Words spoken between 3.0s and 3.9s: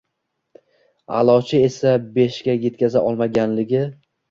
olmaganligi